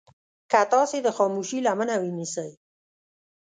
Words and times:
که 0.51 0.61
تاسې 0.71 0.97
د 1.03 1.07
خاموشي 1.17 1.59
لمنه 1.65 1.95
ونيسئ. 1.99 2.49